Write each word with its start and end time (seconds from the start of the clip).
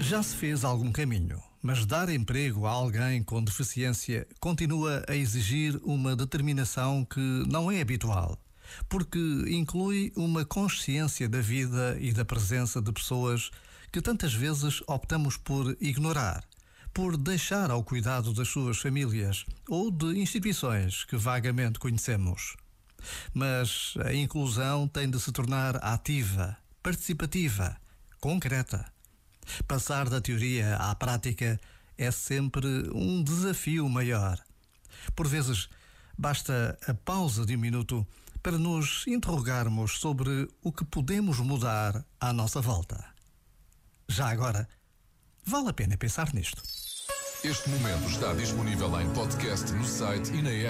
Já 0.00 0.22
se 0.22 0.36
fez 0.36 0.64
algum 0.64 0.90
caminho, 0.90 1.42
mas 1.62 1.84
dar 1.84 2.08
emprego 2.08 2.66
a 2.66 2.70
alguém 2.70 3.22
com 3.22 3.42
deficiência 3.42 4.26
continua 4.40 5.04
a 5.08 5.14
exigir 5.14 5.78
uma 5.82 6.16
determinação 6.16 7.04
que 7.04 7.20
não 7.20 7.70
é 7.70 7.80
habitual, 7.80 8.38
porque 8.88 9.18
inclui 9.48 10.12
uma 10.16 10.44
consciência 10.44 11.28
da 11.28 11.40
vida 11.40 11.98
e 12.00 12.12
da 12.12 12.24
presença 12.24 12.80
de 12.80 12.92
pessoas 12.92 13.50
que 13.92 14.00
tantas 14.00 14.32
vezes 14.32 14.82
optamos 14.86 15.36
por 15.36 15.76
ignorar, 15.80 16.42
por 16.94 17.16
deixar 17.16 17.70
ao 17.70 17.84
cuidado 17.84 18.32
das 18.32 18.48
suas 18.48 18.78
famílias 18.78 19.44
ou 19.68 19.90
de 19.90 20.18
instituições 20.18 21.04
que 21.04 21.16
vagamente 21.16 21.78
conhecemos. 21.78 22.56
Mas 23.34 23.94
a 24.04 24.14
inclusão 24.14 24.88
tem 24.88 25.10
de 25.10 25.20
se 25.20 25.32
tornar 25.32 25.76
ativa, 25.84 26.56
participativa, 26.82 27.76
concreta 28.20 28.90
Passar 29.66 30.08
da 30.08 30.20
teoria 30.20 30.76
à 30.76 30.94
prática 30.94 31.60
é 31.96 32.10
sempre 32.10 32.66
um 32.94 33.22
desafio 33.22 33.88
maior. 33.88 34.38
Por 35.14 35.26
vezes, 35.26 35.68
basta 36.16 36.78
a 36.86 36.94
pausa 36.94 37.44
de 37.44 37.56
um 37.56 37.58
minuto 37.58 38.06
para 38.42 38.58
nos 38.58 39.06
interrogarmos 39.06 39.98
sobre 39.98 40.48
o 40.62 40.72
que 40.72 40.84
podemos 40.84 41.38
mudar 41.40 42.04
à 42.20 42.32
nossa 42.32 42.60
volta. 42.60 43.04
Já 44.08 44.30
agora, 44.30 44.68
vale 45.44 45.68
a 45.68 45.72
pena 45.72 45.96
pensar 45.96 46.32
nisto. 46.32 46.62
Este 47.44 47.68
momento 47.68 48.08
está 48.08 48.34
disponível 48.34 49.00
em 49.00 49.08
podcast 49.12 49.72
no 49.72 49.84
site 49.84 50.32
e 50.32 50.42
na 50.42 50.50
app. 50.50 50.66